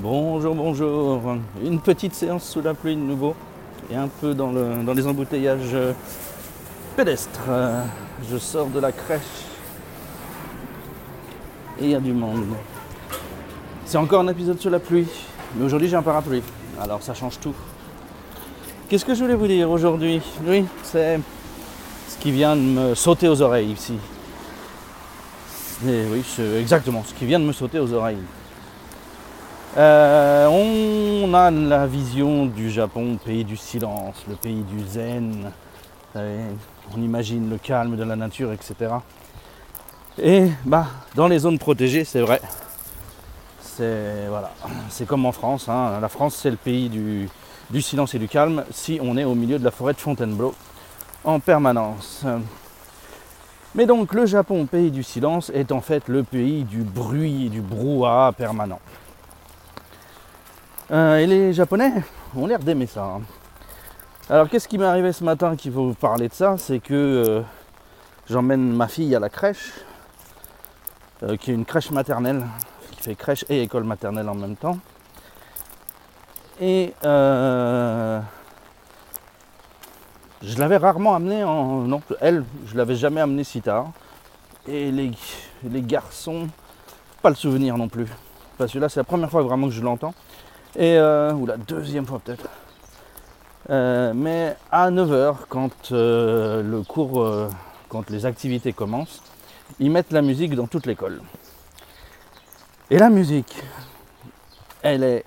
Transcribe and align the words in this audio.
Bonjour, 0.00 0.54
bonjour. 0.54 1.20
Une 1.60 1.80
petite 1.80 2.14
séance 2.14 2.48
sous 2.48 2.60
la 2.60 2.72
pluie 2.72 2.94
de 2.94 3.00
nouveau 3.00 3.34
et 3.90 3.96
un 3.96 4.06
peu 4.06 4.32
dans, 4.32 4.52
le, 4.52 4.84
dans 4.84 4.94
les 4.94 5.04
embouteillages 5.04 5.74
euh, 5.74 5.92
pédestres. 6.96 7.40
Euh, 7.48 7.82
Je 8.30 8.36
sors 8.38 8.68
de 8.68 8.78
la 8.78 8.92
crèche 8.92 9.20
et 11.80 11.84
il 11.86 11.90
y 11.90 11.94
a 11.96 12.00
du 12.00 12.12
monde. 12.12 12.44
C'est 13.86 13.98
encore 13.98 14.20
un 14.20 14.28
épisode 14.28 14.60
sous 14.60 14.70
la 14.70 14.78
pluie, 14.78 15.08
mais 15.56 15.64
aujourd'hui 15.64 15.88
j'ai 15.88 15.96
un 15.96 16.02
parapluie, 16.02 16.44
alors 16.80 17.02
ça 17.02 17.14
change 17.14 17.40
tout. 17.40 17.54
Qu'est-ce 18.88 19.04
que 19.04 19.16
je 19.16 19.24
voulais 19.24 19.34
vous 19.34 19.48
dire 19.48 19.68
aujourd'hui? 19.68 20.22
Oui, 20.46 20.64
c'est 20.84 21.18
ce 22.08 22.16
qui 22.18 22.30
vient 22.30 22.54
de 22.54 22.60
me 22.60 22.94
sauter 22.94 23.26
aux 23.26 23.42
oreilles 23.42 23.72
ici. 23.72 23.94
Et 25.88 26.04
oui, 26.12 26.22
c'est 26.24 26.60
exactement 26.60 27.02
ce 27.04 27.14
qui 27.14 27.26
vient 27.26 27.40
de 27.40 27.44
me 27.44 27.52
sauter 27.52 27.80
aux 27.80 27.92
oreilles. 27.92 28.18
Euh, 29.78 30.48
on 30.48 31.32
a 31.34 31.52
la 31.52 31.86
vision 31.86 32.46
du 32.46 32.68
Japon, 32.68 33.16
pays 33.24 33.44
du 33.44 33.56
silence, 33.56 34.24
le 34.28 34.34
pays 34.34 34.62
du 34.62 34.84
zen. 34.84 35.52
On 36.16 37.00
imagine 37.00 37.48
le 37.48 37.58
calme 37.58 37.96
de 37.96 38.02
la 38.02 38.16
nature, 38.16 38.52
etc. 38.52 38.90
Et 40.20 40.48
bah, 40.64 40.86
dans 41.14 41.28
les 41.28 41.38
zones 41.38 41.60
protégées, 41.60 42.04
c'est 42.04 42.20
vrai. 42.20 42.40
C'est 43.60 44.26
voilà, 44.28 44.50
c'est 44.90 45.06
comme 45.06 45.24
en 45.26 45.32
France. 45.32 45.68
hein. 45.68 46.00
La 46.00 46.08
France, 46.08 46.34
c'est 46.34 46.50
le 46.50 46.56
pays 46.56 46.88
du, 46.88 47.28
du 47.70 47.80
silence 47.80 48.14
et 48.14 48.18
du 48.18 48.26
calme 48.26 48.64
si 48.72 48.98
on 49.00 49.16
est 49.16 49.22
au 49.22 49.36
milieu 49.36 49.60
de 49.60 49.64
la 49.64 49.70
forêt 49.70 49.92
de 49.92 50.00
Fontainebleau 50.00 50.56
en 51.22 51.38
permanence. 51.38 52.24
Mais 53.76 53.86
donc 53.86 54.12
le 54.12 54.26
Japon, 54.26 54.66
pays 54.66 54.90
du 54.90 55.04
silence, 55.04 55.52
est 55.54 55.70
en 55.70 55.80
fait 55.80 56.08
le 56.08 56.24
pays 56.24 56.64
du 56.64 56.82
bruit 56.82 57.46
et 57.46 57.48
du 57.48 57.60
brouhaha 57.60 58.32
permanent. 58.32 58.80
Euh, 60.90 61.18
et 61.18 61.26
les 61.26 61.52
Japonais 61.52 61.92
ont 62.34 62.46
l'air 62.46 62.60
d'aimer 62.60 62.86
ça. 62.86 63.04
hein. 63.04 63.20
Alors 64.30 64.48
qu'est-ce 64.48 64.66
qui 64.66 64.78
m'est 64.78 64.86
arrivé 64.86 65.12
ce 65.12 65.22
matin 65.22 65.54
qui 65.54 65.70
faut 65.70 65.88
vous 65.88 65.94
parler 65.94 66.28
de 66.28 66.34
ça? 66.34 66.56
C'est 66.56 66.78
que 66.78 66.94
euh, 66.94 67.42
j'emmène 68.28 68.72
ma 68.72 68.88
fille 68.88 69.14
à 69.14 69.20
la 69.20 69.28
crèche, 69.28 69.72
euh, 71.22 71.36
qui 71.36 71.50
est 71.50 71.54
une 71.54 71.66
crèche 71.66 71.90
maternelle, 71.90 72.42
qui 72.92 73.02
fait 73.02 73.14
crèche 73.14 73.44
et 73.50 73.62
école 73.62 73.84
maternelle 73.84 74.30
en 74.30 74.34
même 74.34 74.56
temps. 74.56 74.78
Et 76.60 76.94
je 77.02 78.20
l'avais 80.56 80.78
rarement 80.78 81.14
amenée 81.14 81.44
en. 81.44 81.82
Non, 81.82 82.00
elle, 82.20 82.44
je 82.66 82.76
l'avais 82.76 82.96
jamais 82.96 83.20
amenée 83.20 83.44
si 83.44 83.60
tard. 83.60 83.92
Et 84.66 84.90
les 84.90 85.82
garçons, 85.82 86.48
pas 87.22 87.28
le 87.28 87.36
souvenir 87.36 87.76
non 87.76 87.88
plus. 87.88 88.06
Parce 88.56 88.72
que 88.72 88.78
là, 88.78 88.88
c'est 88.88 89.00
la 89.00 89.04
première 89.04 89.30
fois 89.30 89.42
vraiment 89.42 89.68
que 89.68 89.72
je 89.72 89.82
l'entends. 89.82 90.14
Et, 90.78 90.96
euh, 90.96 91.32
ou 91.32 91.44
la 91.44 91.56
deuxième 91.56 92.06
fois 92.06 92.20
peut-être. 92.20 92.48
Euh, 93.68 94.12
mais 94.14 94.56
à 94.70 94.92
9h, 94.92 95.34
quand 95.48 95.90
euh, 95.90 96.62
le 96.62 96.82
cours, 96.82 97.28
quand 97.88 98.08
les 98.10 98.24
activités 98.24 98.72
commencent, 98.72 99.20
ils 99.80 99.90
mettent 99.90 100.12
la 100.12 100.22
musique 100.22 100.54
dans 100.54 100.68
toute 100.68 100.86
l'école. 100.86 101.20
Et 102.90 102.96
la 102.96 103.10
musique, 103.10 103.60
elle 104.80 105.02
est 105.02 105.24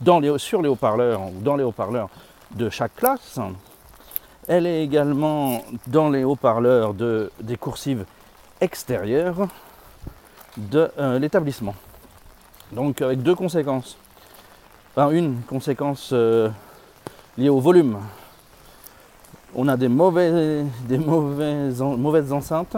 dans 0.00 0.20
les, 0.20 0.38
sur 0.38 0.62
les 0.62 0.68
haut-parleurs 0.68 1.22
ou 1.22 1.40
dans 1.40 1.56
les 1.56 1.64
haut-parleurs 1.64 2.08
de 2.52 2.70
chaque 2.70 2.94
classe. 2.94 3.40
Elle 4.46 4.64
est 4.64 4.84
également 4.84 5.60
dans 5.88 6.08
les 6.08 6.22
haut-parleurs 6.22 6.94
de, 6.94 7.32
des 7.40 7.56
coursives 7.56 8.04
extérieures 8.60 9.48
de 10.56 10.88
l'établissement. 11.18 11.74
Donc 12.70 13.02
avec 13.02 13.22
deux 13.22 13.34
conséquences. 13.34 13.98
Une 14.96 15.40
conséquence 15.48 16.10
euh, 16.12 16.48
liée 17.36 17.48
au 17.48 17.58
volume. 17.58 17.98
On 19.56 19.66
a 19.66 19.76
des, 19.76 19.88
mauvais, 19.88 20.64
des 20.88 20.98
mauvaises, 20.98 21.82
en- 21.82 21.96
mauvaises 21.96 22.32
enceintes 22.32 22.76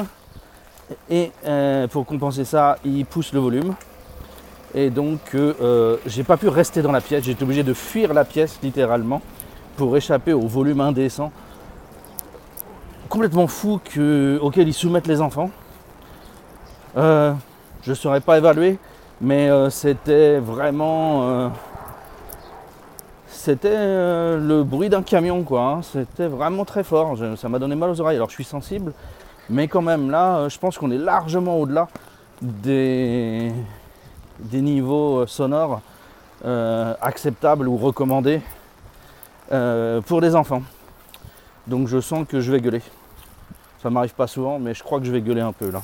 et 1.10 1.30
euh, 1.46 1.86
pour 1.88 2.06
compenser 2.06 2.44
ça, 2.44 2.78
ils 2.84 3.04
poussent 3.04 3.32
le 3.34 3.40
volume. 3.40 3.74
Et 4.74 4.88
donc, 4.88 5.20
euh, 5.34 5.52
euh, 5.60 5.96
j'ai 6.06 6.24
pas 6.24 6.36
pu 6.38 6.48
rester 6.48 6.80
dans 6.80 6.92
la 6.92 7.00
pièce. 7.02 7.28
Été 7.28 7.44
obligé 7.44 7.62
de 7.62 7.74
fuir 7.74 8.14
la 8.14 8.24
pièce 8.24 8.58
littéralement 8.62 9.20
pour 9.76 9.94
échapper 9.96 10.32
au 10.32 10.46
volume 10.46 10.80
indécent, 10.80 11.30
complètement 13.10 13.46
fou 13.46 13.78
que, 13.84 14.38
auquel 14.40 14.68
ils 14.68 14.74
soumettent 14.74 15.06
les 15.06 15.20
enfants. 15.20 15.50
Je 16.96 17.34
ne 17.90 17.94
saurais 17.94 18.22
pas 18.22 18.38
évaluer, 18.38 18.78
mais 19.20 19.50
c'était 19.68 20.38
vraiment. 20.38 21.50
C'était 23.46 23.68
euh, 23.70 24.40
le 24.40 24.64
bruit 24.64 24.88
d'un 24.88 25.04
camion, 25.04 25.44
quoi. 25.44 25.62
hein. 25.62 25.80
C'était 25.82 26.26
vraiment 26.26 26.64
très 26.64 26.82
fort. 26.82 27.16
Ça 27.36 27.48
m'a 27.48 27.60
donné 27.60 27.76
mal 27.76 27.90
aux 27.90 28.00
oreilles. 28.00 28.16
Alors, 28.16 28.28
je 28.28 28.34
suis 28.34 28.42
sensible, 28.42 28.92
mais 29.48 29.68
quand 29.68 29.82
même, 29.82 30.10
là, 30.10 30.38
euh, 30.38 30.48
je 30.48 30.58
pense 30.58 30.76
qu'on 30.76 30.90
est 30.90 30.98
largement 30.98 31.56
au-delà 31.56 31.86
des, 32.42 33.52
des 34.40 34.60
niveaux 34.60 35.18
euh, 35.18 35.26
sonores 35.28 35.80
acceptables 37.00 37.68
ou 37.68 37.76
recommandés 37.76 38.40
pour 39.48 40.20
les 40.20 40.34
enfants. 40.34 40.62
Donc, 41.68 41.86
je 41.86 42.00
sens 42.00 42.26
que 42.28 42.40
je 42.40 42.50
vais 42.50 42.60
gueuler. 42.60 42.82
Ça 43.80 43.90
m'arrive 43.90 44.14
pas 44.14 44.26
souvent, 44.26 44.58
mais 44.58 44.74
je 44.74 44.82
crois 44.82 44.98
que 44.98 45.06
je 45.06 45.12
vais 45.12 45.20
gueuler 45.20 45.40
un 45.40 45.52
peu 45.52 45.70
là. 45.70 45.80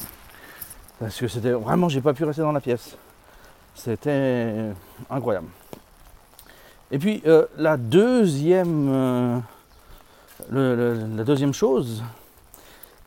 Parce 0.98 1.18
que 1.18 1.26
c'était 1.28 1.52
vraiment, 1.52 1.88
j'ai 1.88 2.00
pas 2.00 2.12
pu 2.12 2.24
rester 2.24 2.42
dans 2.42 2.52
la 2.52 2.60
pièce. 2.60 2.96
C'était 3.74 4.72
incroyable. 5.10 5.48
Et 6.92 6.98
puis 6.98 7.22
euh, 7.26 7.46
la 7.56 7.78
deuxième, 7.78 8.90
euh, 10.52 11.06
la 11.16 11.24
deuxième 11.24 11.54
chose, 11.54 12.04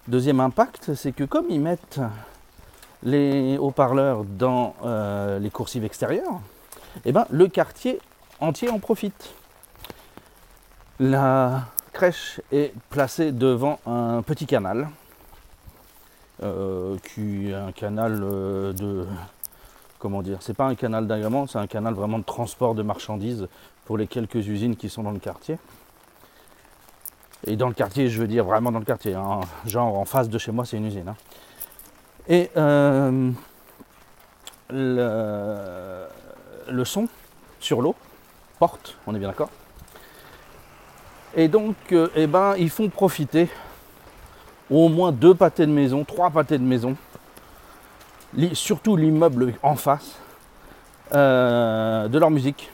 deuxième 0.07 0.40
impact, 0.40 0.96
c'est 0.96 1.12
que 1.12 1.23
comme 1.23 1.46
ils 1.51 1.62
mettent 1.62 2.01
les 3.03 3.59
haut-parleurs 3.59 4.24
dans 4.24 4.75
euh, 4.84 5.38
les 5.38 5.51
coursives 5.51 5.84
extérieures, 5.84 6.41
eh 7.06 7.12
ben, 7.12 7.28
le 7.29 7.47
quartier 7.47 8.00
entier 8.40 8.69
en 8.69 8.79
profite. 8.79 9.35
La 11.00 11.66
crèche 11.94 12.41
est 12.51 12.74
placée 12.90 13.31
devant 13.31 13.79
un 13.85 14.24
petit 14.24 14.47
canal, 14.47 14.90
qui 16.40 17.50
est 17.50 17.53
un 17.53 17.72
canal 17.72 18.19
de. 18.19 19.06
Comment 20.00 20.22
dire 20.22 20.38
C'est 20.41 20.53
pas 20.53 20.66
un 20.66 20.75
canal 20.75 21.07
d'agrément, 21.07 21.47
c'est 21.47 21.57
un 21.57 21.67
canal 21.67 21.94
vraiment 21.94 22.19
de 22.19 22.23
transport 22.23 22.75
de 22.75 22.83
marchandises 22.83 23.47
pour 23.85 23.97
les 23.97 24.07
quelques 24.07 24.47
usines 24.47 24.75
qui 24.75 24.89
sont 24.89 25.03
dans 25.03 25.11
le 25.11 25.19
quartier. 25.19 25.57
Et 27.47 27.56
dans 27.56 27.67
le 27.67 27.73
quartier, 27.73 28.09
je 28.09 28.19
veux 28.19 28.28
dire 28.28 28.44
vraiment 28.44 28.72
dans 28.72 28.79
le 28.79 28.85
quartier, 28.85 29.13
hein, 29.13 29.41
genre 29.66 29.97
en 29.97 30.06
face 30.06 30.29
de 30.29 30.38
chez 30.38 30.51
moi, 30.51 30.66
c'est 30.66 30.78
une 30.78 30.85
usine. 30.85 31.09
hein. 31.09 31.16
Et 32.28 32.50
euh, 32.57 33.31
le, 34.69 36.06
son 36.85 37.07
sur 37.59 37.81
l'eau 37.81 37.95
porte, 38.59 38.97
on 39.06 39.13
est 39.13 39.19
bien 39.19 39.27
d'accord. 39.27 39.50
Et 41.35 41.47
donc, 41.47 41.75
euh, 41.91 42.07
eh 42.16 42.27
ben, 42.27 42.56
ils 42.57 42.69
font 42.69 42.89
profiter 42.89 43.50
au 44.72 44.89
moins 44.89 45.12
deux 45.12 45.35
pâtés 45.35 45.67
de 45.67 45.72
maison, 45.72 46.03
trois 46.03 46.31
pâtés 46.31 46.57
de 46.57 46.63
maison, 46.63 46.95
surtout 48.53 48.96
l'immeuble 48.96 49.53
en 49.63 49.75
face, 49.75 50.18
euh, 51.13 52.07
de 52.07 52.19
leur 52.19 52.31
musique. 52.31 52.72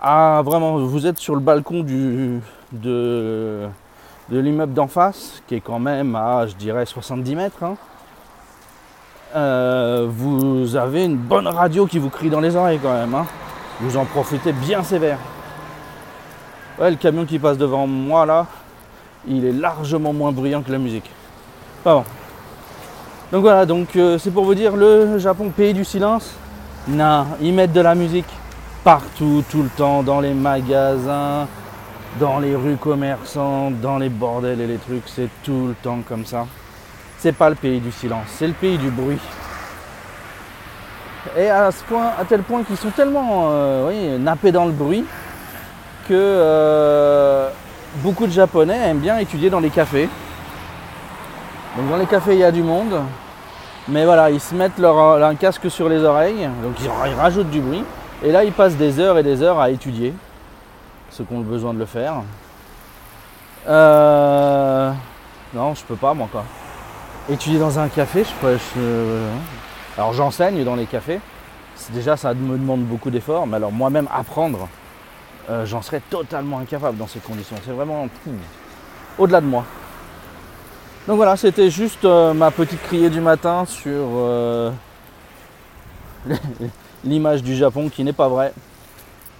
Ah, 0.00 0.42
vraiment, 0.44 0.78
vous 0.78 1.06
êtes 1.06 1.18
sur 1.18 1.34
le 1.34 1.40
balcon 1.40 1.80
du, 1.82 2.40
de, 2.72 3.66
l'immeuble 4.30 4.74
d'en 4.74 4.86
face, 4.86 5.42
qui 5.46 5.54
est 5.56 5.60
quand 5.60 5.78
même 5.78 6.14
à, 6.14 6.46
je 6.46 6.54
dirais, 6.54 6.86
70 6.86 7.34
mètres. 7.34 7.62
hein. 7.62 7.76
Euh, 9.34 10.06
vous 10.08 10.76
avez 10.76 11.04
une 11.04 11.16
bonne 11.16 11.48
radio 11.48 11.86
qui 11.86 11.98
vous 11.98 12.10
crie 12.10 12.30
dans 12.30 12.40
les 12.40 12.54
oreilles 12.56 12.78
quand 12.82 12.92
même. 12.92 13.14
hein. 13.14 13.26
Vous 13.80 13.96
en 13.96 14.04
profitez 14.04 14.52
bien 14.52 14.82
sévère. 14.82 15.18
Ouais, 16.78 16.90
le 16.90 16.96
camion 16.96 17.24
qui 17.24 17.38
passe 17.38 17.58
devant 17.58 17.86
moi 17.86 18.24
là, 18.26 18.46
il 19.26 19.44
est 19.44 19.52
largement 19.52 20.12
moins 20.12 20.30
bruyant 20.32 20.62
que 20.62 20.70
la 20.70 20.78
musique. 20.78 21.10
Donc 23.36 23.42
voilà, 23.42 23.66
donc 23.66 23.94
euh, 23.96 24.16
c'est 24.16 24.30
pour 24.30 24.46
vous 24.46 24.54
dire 24.54 24.74
le 24.76 25.18
Japon, 25.18 25.50
pays 25.54 25.74
du 25.74 25.84
silence. 25.84 26.32
Non, 26.88 27.26
ils 27.38 27.52
mettent 27.52 27.74
de 27.74 27.82
la 27.82 27.94
musique 27.94 28.24
partout, 28.82 29.44
tout 29.50 29.62
le 29.62 29.68
temps, 29.68 30.02
dans 30.02 30.22
les 30.22 30.32
magasins, 30.32 31.46
dans 32.18 32.38
les 32.38 32.56
rues 32.56 32.78
commerçantes, 32.78 33.78
dans 33.82 33.98
les 33.98 34.08
bordels 34.08 34.62
et 34.62 34.66
les 34.66 34.78
trucs, 34.78 35.02
c'est 35.04 35.28
tout 35.44 35.66
le 35.66 35.74
temps 35.74 35.98
comme 36.08 36.24
ça. 36.24 36.46
C'est 37.18 37.34
pas 37.34 37.50
le 37.50 37.56
pays 37.56 37.78
du 37.78 37.92
silence, 37.92 38.24
c'est 38.28 38.46
le 38.46 38.54
pays 38.54 38.78
du 38.78 38.88
bruit. 38.88 39.20
Et 41.36 41.50
à 41.50 41.70
ce 41.70 41.84
point, 41.84 42.12
à 42.18 42.24
tel 42.24 42.40
point 42.40 42.62
qu'ils 42.62 42.78
sont 42.78 42.88
tellement 42.88 43.48
euh, 43.50 44.16
nappés 44.16 44.50
dans 44.50 44.64
le 44.64 44.72
bruit 44.72 45.04
que 46.08 46.14
euh, 46.14 47.50
beaucoup 47.96 48.26
de 48.26 48.32
Japonais 48.32 48.78
aiment 48.78 49.00
bien 49.00 49.18
étudier 49.18 49.50
dans 49.50 49.60
les 49.60 49.68
cafés. 49.68 50.08
Donc 51.76 51.90
dans 51.90 51.98
les 51.98 52.06
cafés, 52.06 52.32
il 52.32 52.38
y 52.38 52.44
a 52.44 52.50
du 52.50 52.62
monde. 52.62 52.98
Mais 53.88 54.04
voilà, 54.04 54.30
ils 54.30 54.40
se 54.40 54.54
mettent 54.54 54.78
leur, 54.78 55.22
un 55.22 55.34
casque 55.36 55.70
sur 55.70 55.88
les 55.88 56.02
oreilles, 56.02 56.48
donc 56.62 56.74
ils, 56.80 57.14
rajoutent 57.14 57.50
du 57.50 57.60
bruit. 57.60 57.84
Et 58.24 58.32
là, 58.32 58.42
ils 58.42 58.52
passent 58.52 58.76
des 58.76 58.98
heures 58.98 59.18
et 59.18 59.22
des 59.22 59.42
heures 59.42 59.60
à 59.60 59.70
étudier, 59.70 60.12
ceux 61.10 61.24
qui 61.24 61.34
ont 61.34 61.40
besoin 61.40 61.72
de 61.72 61.78
le 61.78 61.86
faire. 61.86 62.14
Euh, 63.68 64.90
non, 65.54 65.74
je 65.74 65.84
peux 65.84 65.94
pas, 65.96 66.14
moi, 66.14 66.28
quoi. 66.30 66.44
Étudier 67.28 67.58
dans 67.58 67.78
un 67.78 67.88
café, 67.88 68.24
je 68.24 68.32
peux. 68.40 68.58
Alors, 69.96 70.12
j'enseigne 70.12 70.64
dans 70.64 70.74
les 70.74 70.86
cafés. 70.86 71.20
Déjà, 71.90 72.16
ça 72.16 72.34
me 72.34 72.56
demande 72.56 72.82
beaucoup 72.82 73.10
d'efforts, 73.10 73.46
mais 73.46 73.56
alors 73.56 73.70
moi-même 73.70 74.08
apprendre, 74.12 74.68
euh, 75.50 75.66
j'en 75.66 75.82
serais 75.82 76.00
totalement 76.00 76.58
incapable 76.58 76.96
dans 76.96 77.06
ces 77.06 77.20
conditions. 77.20 77.56
C'est 77.64 77.72
vraiment 77.72 78.08
au-delà 79.18 79.40
de 79.40 79.46
moi. 79.46 79.64
Donc 81.06 81.16
voilà, 81.16 81.36
c'était 81.36 81.70
juste 81.70 82.04
euh, 82.04 82.34
ma 82.34 82.50
petite 82.50 82.82
criée 82.82 83.10
du 83.10 83.20
matin 83.20 83.64
sur 83.64 84.06
l'image 87.04 87.42
du 87.42 87.54
Japon 87.54 87.88
qui 87.88 88.02
n'est 88.02 88.12
pas 88.12 88.28
vraie 88.28 88.52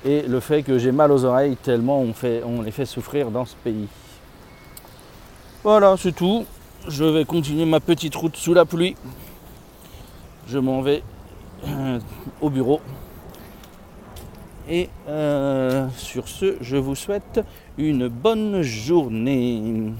et 0.07 0.23
le 0.23 0.41
fait 0.41 0.63
que 0.63 0.79
j'ai 0.79 0.93
mal 0.93 1.11
aux 1.11 1.25
oreilles 1.25 1.57
tellement 1.57 2.01
on, 2.01 2.63
les 2.63 2.71
fait 2.71 2.87
souffrir 2.87 3.31
dans 3.31 3.45
ce 3.45 3.57
pays. 3.57 3.89
Voilà, 5.65 5.97
c'est 5.99 6.13
tout. 6.13 6.47
Je 6.87 7.05
vais 7.05 7.25
continuer 7.25 7.65
ma 7.65 7.81
petite 7.81 8.15
route 8.15 8.37
sous 8.37 8.55
la 8.55 8.65
pluie. 8.65 8.95
Je 10.47 10.59
m'en 10.59 10.81
vais 10.81 11.03
euh, 11.67 11.99
au 12.41 12.51
bureau. 12.51 12.81
Et 14.69 14.89
euh, 15.09 15.89
sur 15.97 16.29
ce, 16.29 16.57
je 16.61 16.77
vous 16.77 16.95
souhaite 16.95 17.41
une 17.79 18.07
bonne 18.07 18.63
journée. 18.63 19.93